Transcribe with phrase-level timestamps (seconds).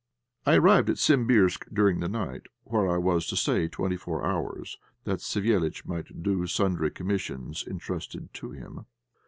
[0.47, 4.79] I arrived at Simbirsk during the night, where I was to stay twenty four hours,
[5.03, 8.87] that Savéliitch might do sundry commissions entrusted to him.